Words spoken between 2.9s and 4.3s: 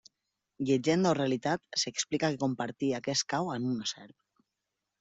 aquest cau amb una serp.